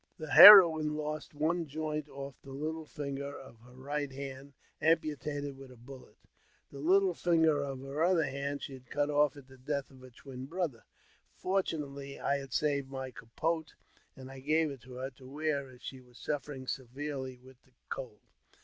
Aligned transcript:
The 0.17 0.31
heroine 0.31 0.95
lost 0.95 1.35
one 1.35 1.67
joint 1.67 2.09
off 2.09 2.33
the 2.41 2.49
little 2.53 2.87
finger 2.87 3.37
of 3.37 3.59
her 3.59 3.75
right 3.75 4.11
hand, 4.11 4.53
amputated 4.81 5.55
with 5.57 5.71
a 5.71 5.75
bullet; 5.77 6.17
the 6.71 6.79
httle 6.81 7.15
finger 7.15 7.61
of 7.61 7.81
her 7.81 8.01
other 8.03 8.23
hand 8.25 8.63
she 8.63 8.73
had 8.73 8.89
cut 8.89 9.11
off 9.11 9.37
at 9.37 9.47
the 9.47 9.59
death 9.59 9.91
of 9.91 9.99
her 10.01 10.09
twin 10.09 10.47
brother. 10.47 10.85
Fortunately, 11.35 12.19
I 12.19 12.37
had 12.39 12.51
saved 12.51 12.89
my 12.89 13.11
capote, 13.11 13.75
and 14.15 14.31
I 14.31 14.39
gave 14.39 14.71
it 14.71 14.81
to 14.81 14.93
her 14.95 15.11
to 15.11 15.27
wear, 15.29 15.69
as 15.69 15.83
she 15.83 16.01
was 16.01 16.17
suffering 16.17 16.65
severely 16.65 17.37
with 17.37 17.61
the 17.63 17.73
cold. 17.89 18.21